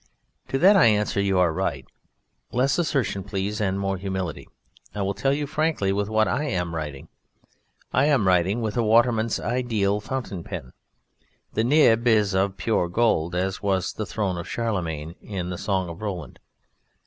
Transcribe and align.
To 0.47 0.57
that 0.57 0.75
I 0.75 0.87
answer 0.87 1.21
you 1.21 1.37
are 1.37 1.53
right. 1.53 1.85
Less 2.51 2.79
assertion, 2.79 3.23
please, 3.23 3.61
and 3.61 3.79
more 3.79 3.97
humility. 3.97 4.49
I 4.95 5.03
will 5.03 5.13
tell 5.13 5.31
you 5.31 5.45
frankly 5.45 5.93
with 5.93 6.09
what 6.09 6.27
I 6.27 6.45
am 6.45 6.73
writing. 6.73 7.07
I 7.93 8.05
am 8.05 8.27
writing 8.27 8.61
with 8.61 8.75
a 8.77 8.81
Waterman's 8.81 9.39
Ideal 9.39 9.99
Fountain 9.99 10.43
Pen. 10.43 10.73
The 11.53 11.63
nib 11.63 12.07
is 12.07 12.33
of 12.33 12.57
pure 12.57 12.87
gold, 12.89 13.35
as 13.35 13.61
was 13.61 13.93
the 13.93 14.07
throne 14.07 14.39
of 14.39 14.49
Charlemagne, 14.49 15.13
in 15.21 15.51
the 15.51 15.57
"Song 15.59 15.87
of 15.87 16.01
Roland." 16.01 16.39